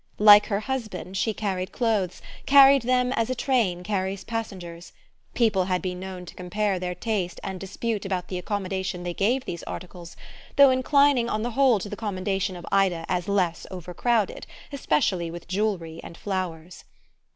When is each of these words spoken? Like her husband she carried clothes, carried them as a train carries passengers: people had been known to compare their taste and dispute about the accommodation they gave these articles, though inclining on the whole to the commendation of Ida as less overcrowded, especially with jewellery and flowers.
Like 0.17 0.47
her 0.47 0.61
husband 0.61 1.15
she 1.15 1.31
carried 1.31 1.71
clothes, 1.71 2.23
carried 2.47 2.81
them 2.81 3.13
as 3.13 3.29
a 3.29 3.35
train 3.35 3.83
carries 3.83 4.23
passengers: 4.23 4.93
people 5.35 5.65
had 5.65 5.79
been 5.79 5.99
known 5.99 6.25
to 6.25 6.33
compare 6.33 6.79
their 6.79 6.95
taste 6.95 7.39
and 7.43 7.59
dispute 7.59 8.03
about 8.03 8.27
the 8.27 8.39
accommodation 8.39 9.03
they 9.03 9.13
gave 9.13 9.45
these 9.45 9.61
articles, 9.65 10.17
though 10.55 10.71
inclining 10.71 11.29
on 11.29 11.43
the 11.43 11.51
whole 11.51 11.77
to 11.77 11.87
the 11.87 11.95
commendation 11.95 12.55
of 12.55 12.65
Ida 12.71 13.05
as 13.09 13.27
less 13.27 13.67
overcrowded, 13.69 14.47
especially 14.73 15.29
with 15.29 15.47
jewellery 15.47 16.01
and 16.03 16.17
flowers. 16.17 16.83